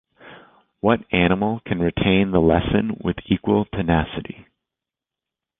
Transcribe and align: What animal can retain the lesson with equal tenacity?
What 0.79 1.01
animal 1.13 1.61
can 1.63 1.79
retain 1.79 2.31
the 2.31 2.39
lesson 2.39 2.97
with 3.03 3.17
equal 3.29 3.65
tenacity? 3.65 4.47